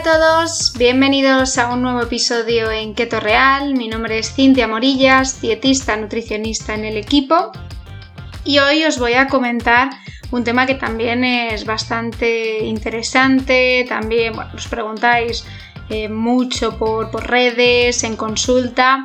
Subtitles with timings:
[0.00, 3.74] A todos, bienvenidos a un nuevo episodio en Keto Real.
[3.74, 7.52] Mi nombre es Cintia Morillas, dietista nutricionista en el equipo.
[8.42, 9.90] Y hoy os voy a comentar
[10.30, 13.84] un tema que también es bastante interesante.
[13.86, 15.44] También os preguntáis
[15.90, 19.04] eh, mucho por redes, en consulta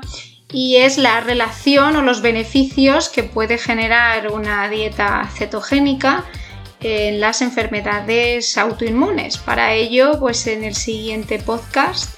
[0.49, 6.23] y es la relación o los beneficios que puede generar una dieta cetogénica
[6.85, 9.39] en las enfermedades autoinmunes.
[9.39, 12.15] Para ello, pues en el siguiente podcast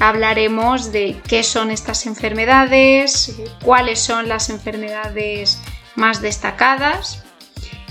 [0.00, 5.60] hablaremos de qué son estas enfermedades, cuáles son las enfermedades
[5.94, 7.22] más destacadas.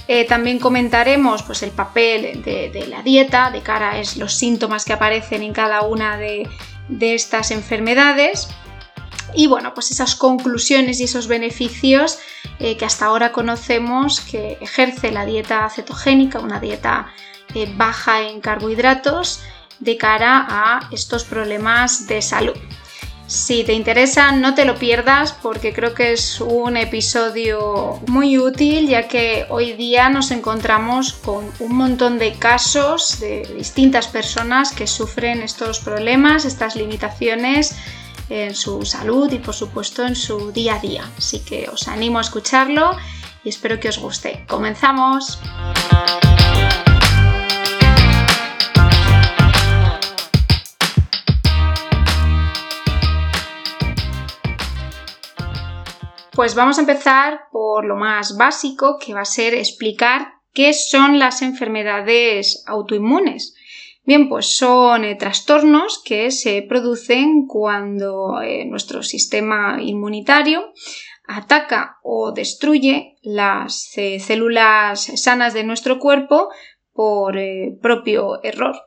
[0.10, 4.94] Eh, también comentaremos pues, el papel de, la dieta de cara a los síntomas que
[4.94, 6.50] aparecen en cada una de,
[6.90, 8.50] de estas enfermedades
[9.34, 12.20] y bueno, pues esas conclusiones y esos beneficios
[12.60, 17.08] eh, que hasta ahora conocemos que ejerce la dieta cetogénica, una dieta
[17.54, 19.42] eh, baja en carbohidratos,
[19.80, 22.56] de cara a estos problemas de salud.
[23.28, 28.88] Si te interesa, no te lo pierdas porque creo que es un episodio muy útil
[28.88, 34.88] ya que hoy día nos encontramos con un montón de casos de distintas personas que
[34.88, 37.76] sufren estos problemas, estas limitaciones
[38.30, 41.10] en su salud y por supuesto en su día a día.
[41.18, 42.92] Así que os animo a escucharlo
[43.44, 44.46] y espero que os guste.
[44.48, 45.40] ¡Comenzamos!
[56.38, 61.18] Pues vamos a empezar por lo más básico, que va a ser explicar qué son
[61.18, 63.56] las enfermedades autoinmunes.
[64.08, 70.72] Bien, pues son eh, trastornos que se producen cuando eh, nuestro sistema inmunitario
[71.26, 76.48] ataca o destruye las eh, células sanas de nuestro cuerpo
[76.94, 77.36] por
[77.82, 78.78] propio error.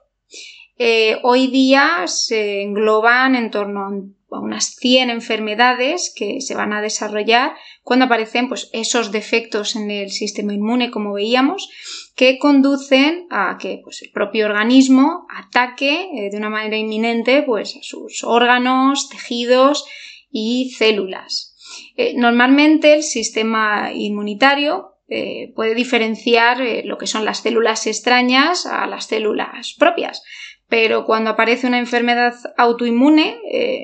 [1.23, 3.91] hoy día se engloban en torno
[4.33, 7.53] a unas 100 enfermedades que se van a desarrollar
[7.83, 11.69] cuando aparecen pues, esos defectos en el sistema inmune, como veíamos,
[12.15, 17.77] que conducen a que pues, el propio organismo ataque eh, de una manera inminente pues,
[17.77, 19.85] a sus órganos, tejidos
[20.31, 21.57] y células.
[21.97, 28.87] Eh, normalmente el sistema inmunitario eh, puede diferenciar lo que son las células extrañas a
[28.87, 30.23] las células propias.
[30.71, 33.39] Pero cuando aparece una enfermedad autoinmune,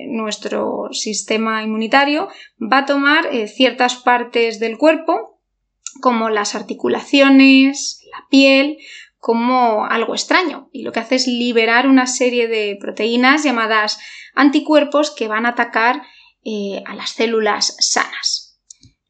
[0.09, 2.29] nuestro sistema inmunitario
[2.61, 5.37] va a tomar ciertas partes del cuerpo
[6.01, 8.79] como las articulaciones, la piel,
[9.19, 10.69] como algo extraño.
[10.73, 13.99] Y lo que hace es liberar una serie de proteínas llamadas
[14.35, 16.03] anticuerpos que van a atacar
[16.45, 18.61] eh, a las células sanas.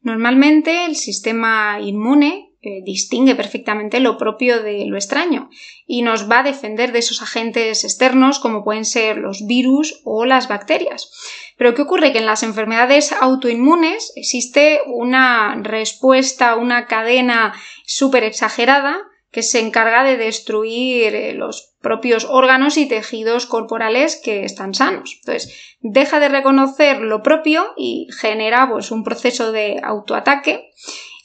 [0.01, 5.49] Normalmente el sistema inmune eh, distingue perfectamente lo propio de lo extraño
[5.85, 10.25] y nos va a defender de esos agentes externos como pueden ser los virus o
[10.25, 11.11] las bacterias.
[11.57, 12.11] Pero ¿qué ocurre?
[12.11, 17.53] Que en las enfermedades autoinmunes existe una respuesta, una cadena
[17.85, 18.97] súper exagerada
[19.31, 25.19] que se encarga de destruir eh, los propios órganos y tejidos corporales que están sanos.
[25.19, 30.71] Entonces, deja de reconocer lo propio y genera pues, un proceso de autoataque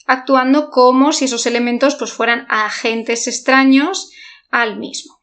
[0.05, 4.11] actuando como si esos elementos pues, fueran agentes extraños
[4.49, 5.13] al mismo.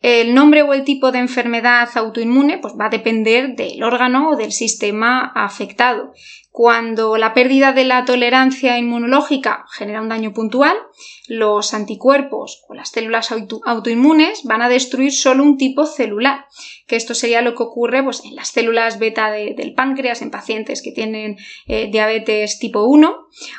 [0.00, 4.36] El nombre o el tipo de enfermedad autoinmune pues, va a depender del órgano o
[4.36, 6.12] del sistema afectado.
[6.54, 10.76] Cuando la pérdida de la tolerancia inmunológica genera un daño puntual,
[11.26, 13.30] los anticuerpos o las células
[13.64, 16.44] autoinmunes van a destruir solo un tipo celular,
[16.86, 20.82] que esto sería lo que ocurre pues, en las células beta del páncreas en pacientes
[20.82, 23.16] que tienen eh, diabetes tipo 1,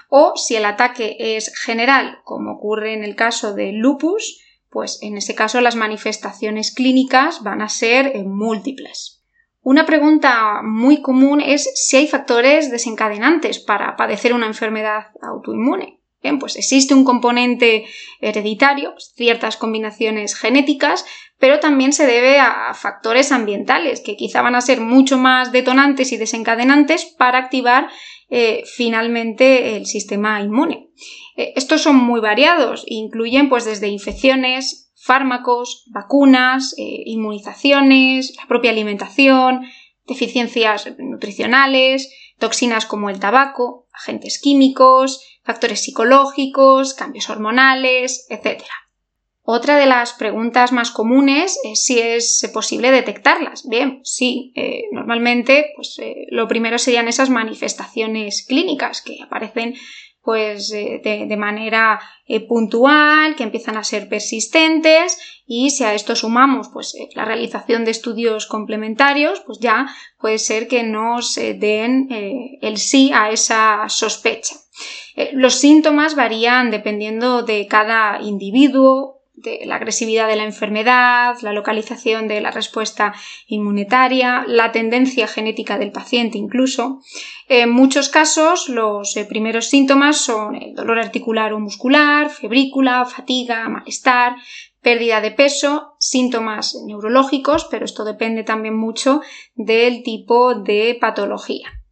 [0.09, 5.17] o si el ataque es general, como ocurre en el caso del lupus, pues en
[5.17, 9.22] ese caso las manifestaciones clínicas van a ser eh, múltiples.
[9.63, 16.01] Una pregunta muy común es si hay factores desencadenantes para padecer una enfermedad autoinmune.
[16.21, 17.85] Bien, pues existe un componente
[18.19, 21.05] hereditario, ciertas combinaciones genéticas,
[21.37, 26.11] pero también se debe a factores ambientales que quizá van a ser mucho más detonantes
[26.11, 27.87] y desencadenantes para activar
[28.35, 30.89] eh, finalmente el sistema inmune.
[31.37, 38.71] Eh, estos son muy variados, incluyen pues desde infecciones, fármacos, vacunas, eh, inmunizaciones, la propia
[38.71, 39.61] alimentación,
[40.07, 48.63] deficiencias nutricionales, toxinas como el tabaco, agentes químicos, factores psicológicos, cambios hormonales, etc.
[49.45, 53.67] Otra de las preguntas más comunes es si es posible detectarlas.
[53.67, 55.97] Bien, sí, eh, normalmente pues,
[56.29, 59.75] lo primero serían esas manifestaciones clínicas que aparecen
[60.21, 61.99] pues de, manera
[62.47, 67.91] puntual, que empiezan a ser persistentes y si a esto sumamos pues la realización de
[67.91, 72.07] estudios complementarios, pues ya puede ser que nos den
[72.61, 74.55] el sí a esa sospecha.
[75.33, 82.27] los síntomas varían dependiendo de cada individuo de la agresividad de la enfermedad, la localización
[82.27, 83.13] de la respuesta
[83.47, 87.01] inmunitaria, la tendencia genética del paciente incluso.
[87.49, 93.67] En muchos casos los eh, primeros síntomas son el dolor articular o muscular, febrícula, fatiga,
[93.69, 94.35] malestar,
[94.81, 99.21] pérdida de peso, síntomas neurológicos, pero esto depende también mucho
[99.55, 101.82] del tipo de patología.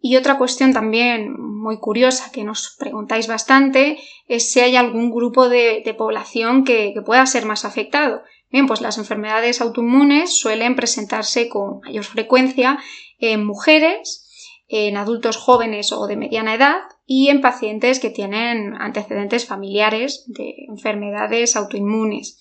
[0.00, 3.98] Y otra cuestión también muy curiosa que nos preguntáis bastante
[4.28, 8.22] es si hay algún grupo de, población que, pueda ser más afectado.
[8.50, 12.78] Bien, pues las enfermedades autoinmunes suelen presentarse con mayor frecuencia
[13.18, 14.22] en mujeres,
[14.68, 20.54] en adultos jóvenes o de mediana edad y en pacientes que tienen antecedentes familiares de
[20.68, 22.38] enfermedades autoinmunes.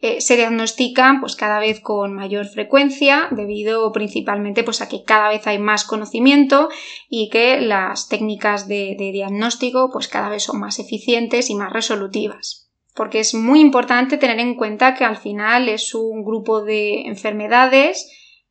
[0.00, 5.28] Eh, se diagnostican pues cada vez con mayor frecuencia debido principalmente pues a que cada
[5.28, 6.68] vez hay más conocimiento
[7.08, 11.72] y que las técnicas de, de diagnóstico pues cada vez son más eficientes y más
[11.72, 12.70] resolutivas.
[12.94, 18.08] Porque es muy importante tener en cuenta que al final es un grupo de enfermedades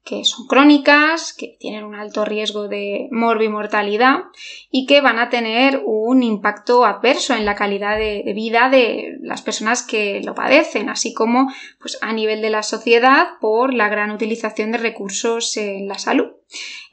[0.07, 4.19] que son crónicas, que tienen un alto riesgo de morbimortalidad
[4.71, 9.41] y que van a tener un impacto adverso en la calidad de, vida de las
[9.41, 14.11] personas que lo padecen, así como pues, a nivel de la sociedad por la gran
[14.11, 16.36] utilización de recursos en la salud.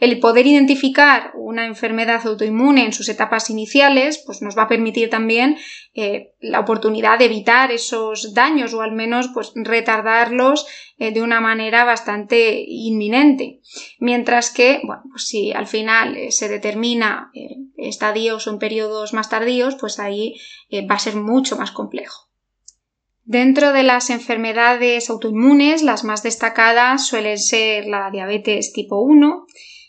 [0.01, 5.09] El poder identificar una enfermedad autoinmune en sus etapas iniciales pues nos va a permitir
[5.09, 5.56] también
[5.95, 10.67] eh, la oportunidad de evitar esos daños o al menos pues retardarlos
[10.99, 13.61] eh, de una manera bastante inminente.
[14.01, 17.31] Mientras que, bueno, pues si al final eh, se determina
[17.77, 20.35] estadios o en periodos más tardíos, pues ahí
[20.91, 22.34] va a ser mucho más complejo.
[23.26, 29.47] Dentro de las enfermedades autoinmunes, las más destacadas suelen ser la diabetes tipo 1,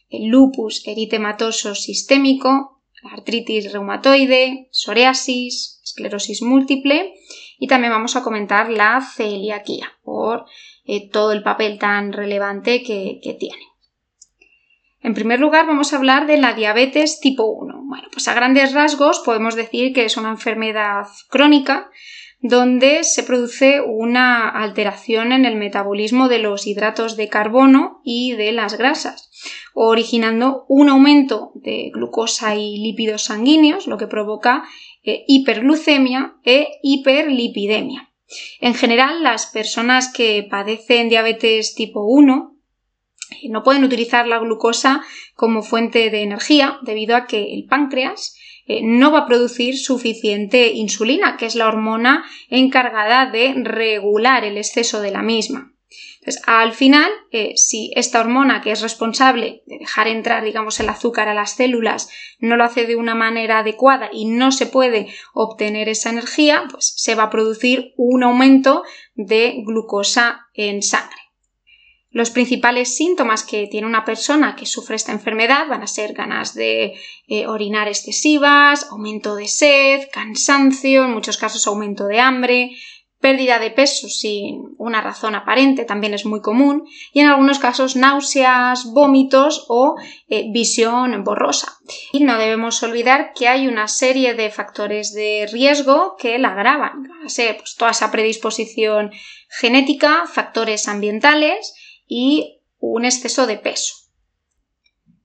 [0.09, 7.13] el lupus eritematoso sistémico, la artritis reumatoide, psoriasis, esclerosis múltiple
[7.59, 10.45] y también vamos a comentar la celiaquía por
[10.85, 13.63] eh, todo el papel tan relevante que, que tiene.
[15.01, 17.81] En primer lugar, vamos a hablar de la diabetes tipo 1.
[17.83, 21.91] Bueno, pues a grandes rasgos podemos decir que es una enfermedad crónica
[22.47, 28.51] donde se produce una alteración en el metabolismo de los hidratos de carbono y de
[28.51, 29.31] las grasas,
[29.73, 34.63] originando un aumento de glucosa y lípidos sanguíneos, lo que provoca
[35.03, 38.11] eh, hiperglucemia e hiperlipidemia.
[38.59, 42.55] En general, las personas que padecen diabetes tipo 1
[43.41, 45.01] eh, no pueden utilizar la glucosa
[45.33, 50.71] como fuente de energía debido a que el páncreas eh, no va a producir suficiente
[50.71, 55.71] insulina, que es la hormona encargada de regular el exceso de la misma.
[56.19, 60.89] Entonces, al final, eh, si esta hormona que es responsable de dejar entrar, digamos, el
[60.89, 62.09] azúcar a las células
[62.39, 66.93] no lo hace de una manera adecuada y no se puede obtener esa energía, pues
[66.97, 71.24] se va a producir un aumento de glucosa en sangre.
[72.15, 76.53] Los principales síntomas que tiene una persona que sufre esta enfermedad van a ser ganas
[76.55, 76.93] de
[77.27, 82.71] eh, orinar excesivas, aumento de sed, cansancio, en muchos casos aumento de hambre,
[83.19, 87.97] pérdida de peso sin una razón aparente también es muy común y en algunos casos
[87.97, 89.95] náuseas, vómitos o
[90.29, 91.79] eh, visión borrosa.
[92.13, 97.09] Y no debemos olvidar que hay una serie de factores de riesgo que la agravan,
[97.23, 99.11] pues, toda esa predisposición
[99.49, 101.73] genética, factores ambientales
[102.07, 104.05] y un exceso de peso.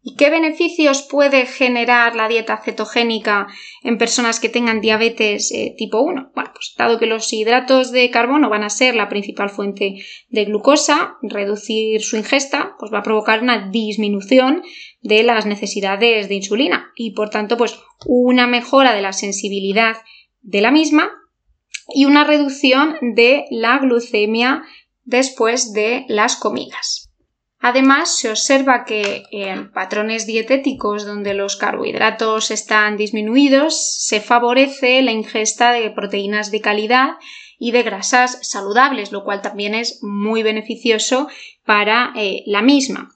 [0.02, 3.48] ¿Y qué beneficios puede generar la dieta cetogénica
[3.82, 6.32] en personas que tengan diabetes eh, tipo 1?
[6.34, 9.96] Bueno, pues dado que los hidratos de carbono van a ser la principal fuente
[10.30, 14.62] de glucosa, reducir su ingesta pues va a provocar una disminución
[15.02, 19.98] de las necesidades de insulina y por tanto pues una mejora de la sensibilidad
[20.40, 21.10] de la misma
[21.92, 24.62] y una reducción de la glucemia
[25.10, 27.10] después de las comidas.
[27.58, 35.12] Además, se observa que en patrones dietéticos donde los carbohidratos están disminuidos, se favorece la
[35.12, 37.10] ingesta de proteínas de calidad
[37.58, 41.28] y de grasas saludables, lo cual también es muy beneficioso
[41.66, 43.10] para eh, la misma.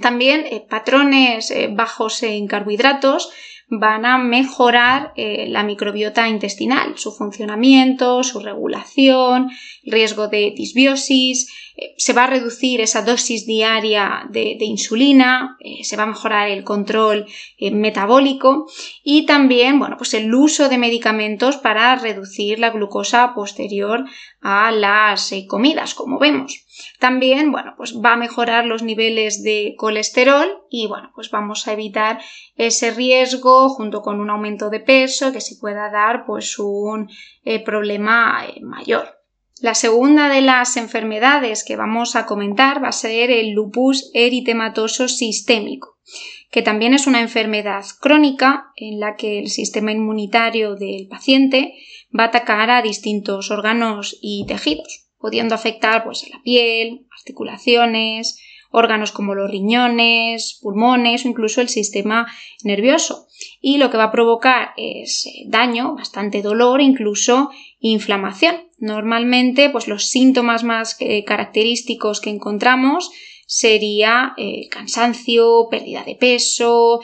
[0.00, 3.30] También eh, patrones eh, bajos en carbohidratos
[3.78, 9.48] van a mejorar eh, la microbiota intestinal, su funcionamiento, su regulación,
[9.82, 15.96] riesgo de disbiosis, eh, se va a reducir esa dosis diaria de, insulina, eh, se
[15.96, 17.26] va a mejorar el control
[17.56, 18.66] eh, metabólico
[19.02, 24.04] y también, bueno, pues el uso de medicamentos para reducir la glucosa posterior
[24.40, 26.66] a las comidas, como vemos.
[26.98, 31.72] También, bueno, pues va a mejorar los niveles de colesterol y, bueno, pues vamos a
[31.72, 32.20] evitar
[32.56, 37.08] ese riesgo junto con un aumento de peso que se pueda dar, pues un
[37.64, 39.21] problema mayor.
[39.62, 45.06] La segunda de las enfermedades que vamos a comentar va a ser el lupus eritematoso
[45.06, 46.00] sistémico,
[46.50, 51.74] que también es una enfermedad crónica en la que el sistema inmunitario del paciente
[52.12, 58.40] va a atacar a distintos órganos y tejidos, pudiendo afectar pues, la piel, articulaciones,
[58.72, 62.26] órganos como los riñones, pulmones o incluso el sistema
[62.64, 63.28] nervioso.
[63.60, 68.56] Y lo que va a provocar es eh, daño, bastante dolor, incluso inflamación.
[68.78, 73.10] Normalmente, pues los síntomas más eh, característicos que encontramos
[73.46, 77.00] sería eh, cansancio, pérdida de peso,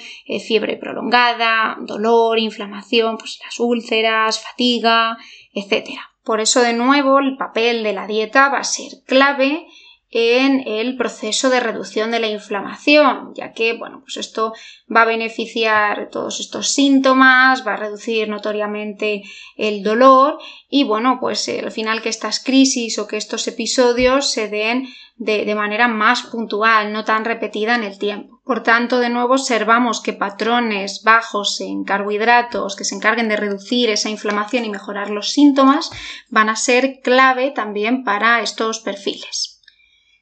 [0.47, 5.19] fiebre prolongada, dolor, inflamación, pues las úlceras, fatiga,
[5.53, 5.91] etc.
[6.25, 9.67] Por eso, de nuevo, el papel de la dieta va a ser clave
[10.11, 14.55] en el proceso de reducción de la inflamación, ya que, bueno, pues esto
[14.95, 19.23] va a beneficiar todos estos síntomas, va a reducir notoriamente
[19.57, 20.39] el dolor
[20.71, 24.89] y, bueno, pues eh, al final que estas crisis o que estos episodios se den
[25.17, 28.41] de, de manera más puntual, no tan repetida en el tiempo.
[28.45, 33.91] Por tanto, de nuevo, observamos que patrones bajos en carbohidratos que se encarguen de reducir
[33.91, 35.91] esa inflamación y mejorar los síntomas
[36.31, 39.58] van a ser clave también para estos perfiles.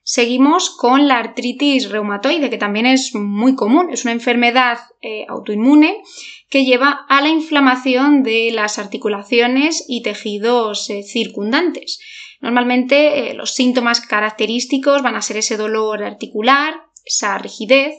[0.09, 6.01] Seguimos con la artritis reumatoide, que también es muy común, es una enfermedad eh, autoinmune
[6.49, 11.99] que lleva a la inflamación de las articulaciones y tejidos eh, circundantes.
[12.41, 17.97] Normalmente eh, los síntomas característicos van a ser ese dolor articular, esa rigidez,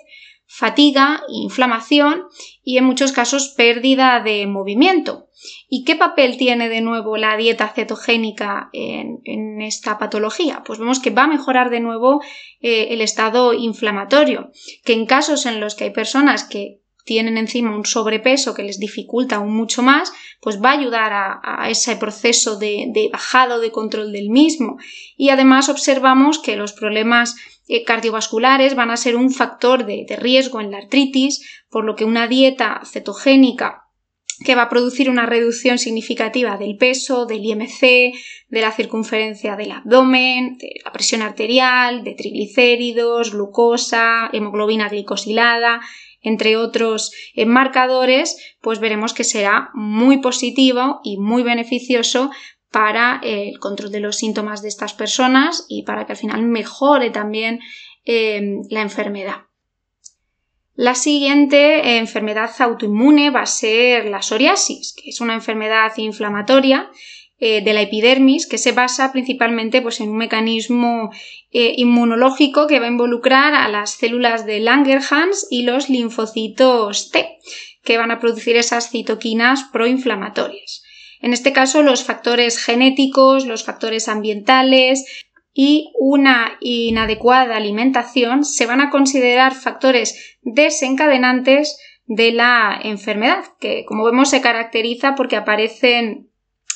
[0.47, 2.23] fatiga, inflamación
[2.63, 5.27] y en muchos casos pérdida de movimiento.
[5.69, 10.63] ¿Y qué papel tiene de nuevo la dieta cetogénica en, esta patología?
[10.65, 12.21] Pues vemos que va a mejorar de nuevo
[12.61, 14.51] eh, el estado inflamatorio,
[14.83, 18.79] que en casos en los que hay personas que tienen encima un sobrepeso que les
[18.79, 20.11] dificulta aún mucho más,
[20.41, 24.77] pues va a ayudar a, ese proceso de, bajado de control del mismo.
[25.15, 27.35] Y además observamos que los problemas
[27.85, 32.27] cardiovasculares van a ser un factor de riesgo en la artritis, por lo que una
[32.27, 33.87] dieta cetogénica
[34.45, 38.13] que va a producir una reducción significativa del peso, del IMC,
[38.49, 45.81] de la circunferencia del abdomen, de la presión arterial, de triglicéridos, glucosa, hemoglobina glicosilada,
[46.21, 52.31] entre otros eh, marcadores, pues veremos que será muy positivo y muy beneficioso
[52.77, 56.43] para eh, el control de los síntomas de estas personas y para que al final
[56.43, 57.59] mejore también
[58.05, 59.47] eh, la enfermedad.
[60.75, 66.91] La siguiente enfermedad autoinmune va a ser la psoriasis, que es una enfermedad inflamatoria
[67.39, 71.09] eh, de la epidermis que se basa principalmente pues, en un mecanismo
[71.49, 77.39] eh, inmunológico que va a involucrar a las células de Langerhans y los linfocitos T,
[77.83, 80.83] que van a producir esas citoquinas proinflamatorias.
[81.21, 85.27] En este caso, los factores genéticos, los factores ambientales,
[85.59, 94.05] y una inadecuada alimentación se van a considerar factores desencadenantes de la enfermedad, que como
[94.05, 96.29] vemos se caracteriza porque aparecen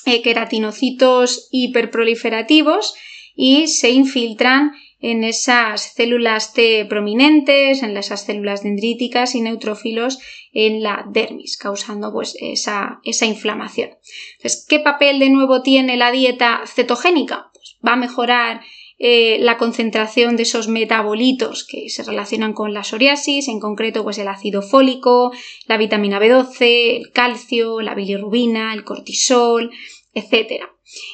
[0.07, 2.95] eh, queratinocitos hiperproliferativos
[3.35, 10.17] y se infiltran en esas células T prominentes, en esas células dendríticas y neutrófilos
[10.53, 13.91] en la dermis, causando pues esa, esa inflamación.
[14.37, 17.49] Entonces, ¿qué papel de nuevo tiene la dieta cetogénica?
[17.53, 18.61] Pues va a mejorar
[19.03, 24.19] eh, la concentración de esos metabolitos que se relacionan con la psoriasis, en concreto pues
[24.19, 25.31] el ácido fólico,
[25.65, 29.71] la vitamina B12, el calcio, la bilirrubina, el cortisol,
[30.13, 30.65] etc.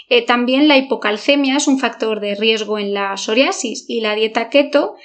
[0.10, 4.50] Eh, también la hipocalcemia es un factor de riesgo en la psoriasis y la dieta
[4.50, 4.96] keto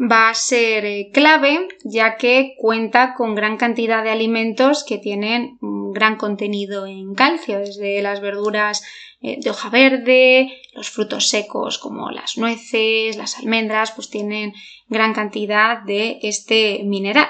[0.00, 5.58] va a ser eh, clave ya que cuenta con gran cantidad de alimentos que tienen
[5.60, 8.82] un gran contenido en calcio, desde las verduras
[9.20, 14.52] eh, de hoja verde, los frutos secos como las nueces, las almendras, pues tienen
[14.88, 17.26] gran cantidad de este mineral.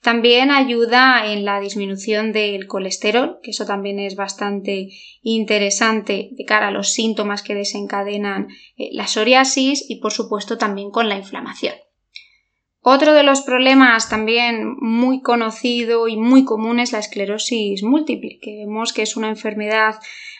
[0.00, 4.90] También ayuda en la disminución del colesterol, que eso también es bastante
[5.22, 10.90] interesante de cara a los síntomas que desencadenan eh, la psoriasis y por supuesto también
[10.90, 11.74] con la inflamación.
[12.88, 18.58] Otro de los problemas también muy conocido y muy común es la esclerosis múltiple, que
[18.58, 19.96] vemos que es una enfermedad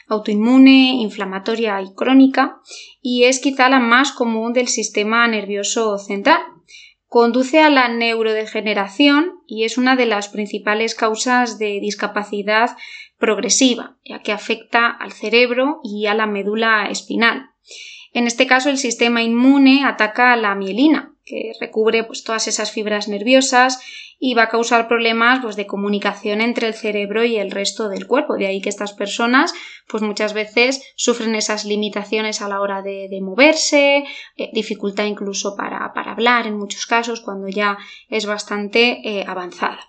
[0.06, 2.60] autoinmune, inflamatoria y crónica,
[3.02, 6.38] y es quizá la más común del sistema nervioso central.
[7.08, 12.76] Conduce a la neurodegeneración y es una de las principales causas de discapacidad
[13.18, 17.50] progresiva, ya que afecta al cerebro y a la médula espinal.
[18.12, 22.70] En este caso, el sistema inmune ataca a la mielina, que recubre pues, todas esas
[22.70, 23.78] fibras nerviosas
[24.18, 28.06] y va a causar problemas pues, de comunicación entre el cerebro y el resto del
[28.06, 28.36] cuerpo.
[28.36, 29.52] De ahí que estas personas
[29.88, 34.04] pues, muchas veces sufren esas limitaciones a la hora de, moverse,
[34.36, 37.76] eh, dificultad incluso para, hablar en muchos casos cuando ya
[38.08, 39.80] es bastante eh, avanzada.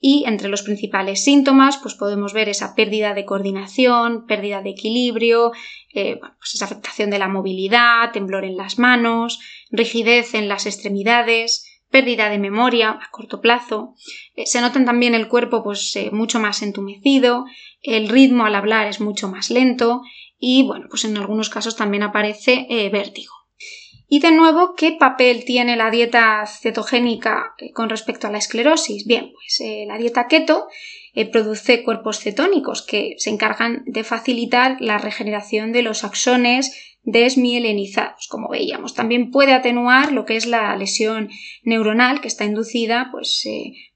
[0.00, 5.50] Y entre los principales síntomas, pues podemos ver esa pérdida de coordinación, pérdida de equilibrio,
[5.92, 11.67] eh, pues esa afectación de la movilidad, temblor en las manos, rigidez en las extremidades,
[11.90, 13.94] pérdida de memoria a corto plazo.
[14.34, 17.44] Eh, se notan también el cuerpo pues, eh, mucho más entumecido,
[17.82, 20.02] el ritmo al hablar es mucho más lento
[20.38, 23.38] y bueno, pues en algunos casos también aparece vértigo.
[24.10, 29.06] Y de nuevo, ¿qué papel tiene la dieta cetogénica eh, con respecto a la esclerosis?
[29.06, 30.68] Bien, pues eh, la dieta keto
[31.12, 38.26] eh, produce cuerpos cetónicos que se encargan de facilitar la regeneración de los axones desmielenizados,
[38.28, 38.94] como veíamos.
[38.94, 41.30] También puede atenuar lo que es la lesión
[41.62, 43.46] neuronal que está inducida pues,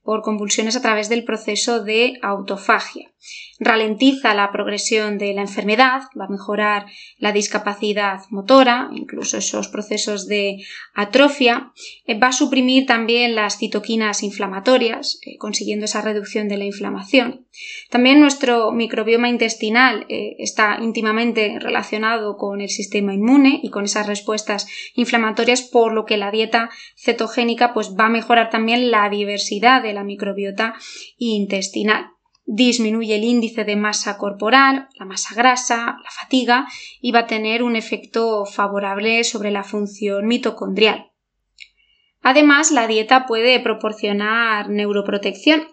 [0.02, 3.12] por convulsiones a través del proceso de autofagia.
[3.60, 6.86] Ralentiza la progresión de la enfermedad, va a mejorar
[7.18, 11.72] la discapacidad motora, incluso esos procesos de atrofia,
[12.06, 17.46] eh, va a suprimir también las citoquinas inflamatorias, eh, consiguiendo esa reducción de la inflamación.
[17.90, 24.08] También nuestro microbioma intestinal eh, está íntimamente relacionado con el sistema inmune y con esas
[24.08, 24.66] respuestas
[24.96, 29.91] inflamatorias, por lo que la dieta cetogénica pues, va a mejorar también la diversidad de
[29.92, 30.74] la microbiota
[31.18, 32.06] intestinal.
[32.44, 36.66] Disminuye el índice de masa corporal, la masa grasa, la fatiga
[37.00, 41.12] y va a tener un efecto favorable sobre la función mitocondrial.
[42.20, 45.66] Además, la dieta puede proporcionar neuroprotección,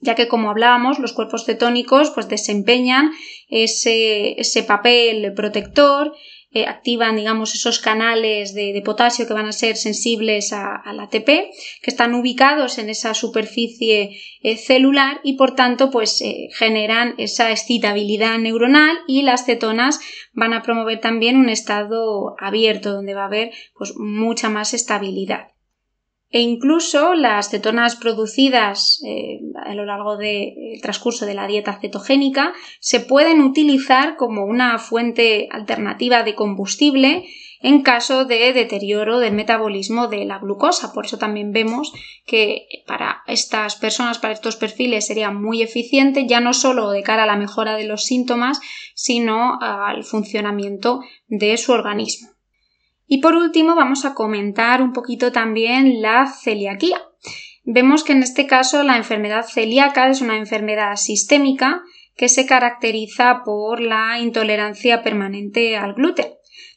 [0.00, 3.10] ya que como hablábamos, los cuerpos cetónicos pues desempeñan
[3.48, 6.14] ese, ese papel protector
[6.58, 11.90] eh, activan, digamos, esos canales de, potasio que van a ser sensibles al ATP, que
[11.90, 18.38] están ubicados en esa superficie eh, celular y por tanto, pues eh, generan esa excitabilidad
[18.38, 20.00] neuronal y las cetonas
[20.32, 25.48] van a promover también un estado abierto donde va a haber pues mucha más estabilidad
[26.30, 32.52] e incluso las cetonas producidas eh, a lo largo del transcurso de la dieta cetogénica
[32.80, 37.24] se pueden utilizar como una fuente alternativa de combustible
[37.60, 40.92] en caso de deterioro del metabolismo de la glucosa.
[40.92, 41.92] Por eso también vemos
[42.24, 47.24] que para estas personas, para estos perfiles, sería muy eficiente ya no solo de cara
[47.24, 48.60] a la mejora de los síntomas,
[48.94, 52.37] sino al funcionamiento de su organismo.
[53.08, 57.02] Y por último vamos a comentar un poquito también la celiaquía.
[57.64, 61.82] Vemos que en este caso la enfermedad celíaca es una enfermedad sistémica
[62.16, 66.26] que se caracteriza por la intolerancia permanente al gluten.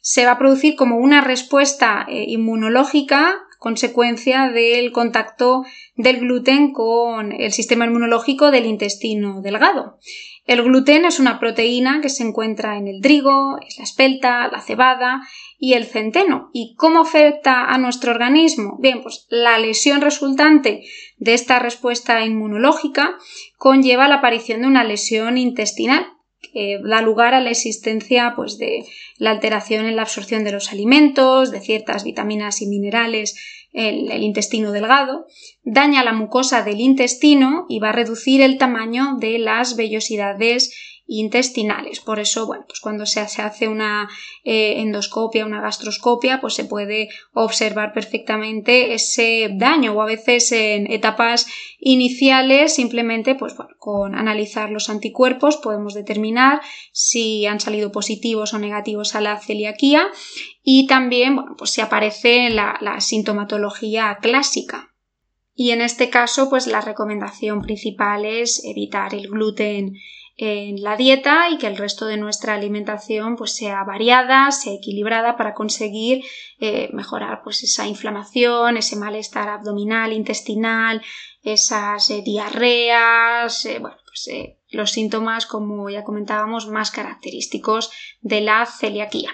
[0.00, 5.64] Se va a producir como una respuesta eh, inmunológica consecuencia del contacto
[5.94, 9.98] del gluten con el sistema inmunológico del intestino delgado.
[10.44, 14.60] El gluten es una proteína que se encuentra en el trigo, es la espelta, la
[14.60, 15.22] cebada
[15.56, 16.50] y el centeno.
[16.52, 18.76] ¿Y cómo afecta a nuestro organismo?
[18.80, 20.82] Bien, pues la lesión resultante
[21.18, 23.16] de esta respuesta inmunológica
[23.56, 26.06] conlleva la aparición de una lesión intestinal
[26.52, 28.84] que da lugar a la existencia pues, de
[29.18, 33.36] la alteración en la absorción de los alimentos, de ciertas vitaminas y minerales
[33.72, 35.26] el intestino delgado,
[35.64, 42.00] daña la mucosa del intestino y va a reducir el tamaño de las vellosidades intestinales.
[42.00, 44.08] Por eso, bueno, pues cuando se, hace una
[44.44, 50.90] eh, endoscopia, una gastroscopia, pues se puede observar perfectamente ese daño o a veces en
[50.90, 51.46] etapas
[51.78, 56.60] iniciales simplemente pues bueno, con analizar los anticuerpos podemos determinar
[56.92, 60.06] si han salido positivos o negativos a la celiaquía
[60.62, 64.88] y también bueno, pues si aparece la, la sintomatología clásica.
[65.54, 69.92] Y en este caso, pues la recomendación principal es evitar el gluten
[70.36, 75.36] en la dieta y que el resto de nuestra alimentación pues sea variada, sea equilibrada
[75.36, 76.24] para conseguir
[76.58, 81.02] eh, mejorar pues esa inflamación, ese malestar abdominal, intestinal,
[81.42, 84.30] esas eh, diarreas, eh, bueno, pues
[84.70, 89.30] los síntomas como ya comentábamos más característicos de la celiaquía.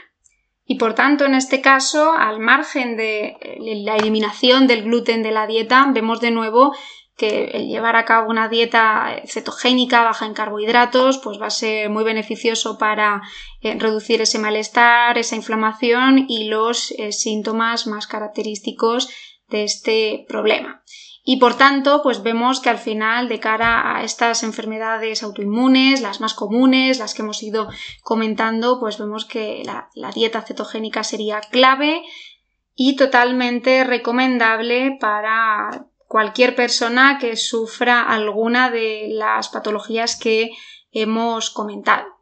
[0.71, 5.47] Y por tanto, en este caso, al margen de la eliminación del gluten de la
[5.47, 6.75] dieta, vemos de nuevo
[7.19, 11.91] que el llevar a cabo una dieta cetogénica baja en carbohidratos pues va a ser
[11.91, 13.23] muy beneficioso para
[13.61, 19.11] eh, reducir ese malestar, esa inflamación y los eh, síntomas más característicos
[19.49, 20.85] de este problema.
[21.25, 26.21] Y por tanto, pues vemos que al final, de cara a estas enfermedades autoinmunes, las
[26.21, 27.69] más comunes, las que hemos ido
[28.03, 32.03] comentando, pues vemos que la, la dieta cetogénica sería clave
[32.77, 40.51] y totalmente recomendable para cualquier persona que sufra alguna de las patologías que
[40.91, 42.19] hemos comentado.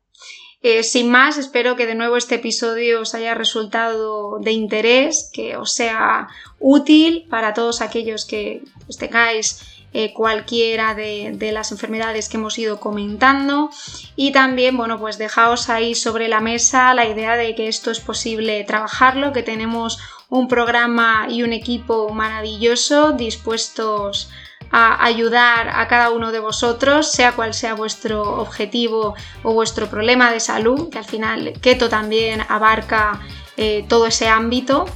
[0.62, 5.56] Eh, sin más, espero que de nuevo este episodio os haya resultado de interés, que
[5.56, 6.26] os sea
[6.58, 12.58] útil para todos aquellos que pues, tengáis eh, cualquiera de, de, las enfermedades que hemos
[12.58, 13.70] ido comentando
[14.16, 18.00] y también bueno pues dejaos ahí sobre la mesa la idea de que esto es
[18.00, 24.30] posible trabajarlo que tenemos un programa y un equipo maravilloso dispuestos
[24.70, 30.32] a ayudar a cada uno de vosotros, sea cual sea vuestro objetivo o vuestro problema
[30.32, 33.20] de salud, que al final Keto también abarca
[33.56, 34.86] eh, todo ese ámbito.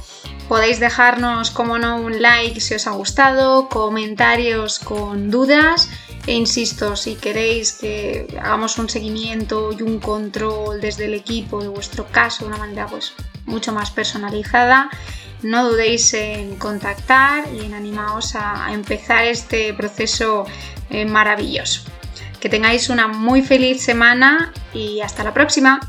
[0.49, 5.89] Podéis dejarnos, como no, un like si os ha gustado, comentarios con dudas
[6.27, 11.67] e insisto, si queréis que hagamos un seguimiento y un control desde el equipo de
[11.67, 13.13] vuestro caso de una manera pues
[13.45, 14.89] mucho más personalizada,
[15.43, 20.45] no dudéis en contactar y en animaros a empezar este proceso
[20.89, 21.83] eh, maravilloso.
[22.39, 25.79] Que tengáis una muy feliz semana y hasta la próxima.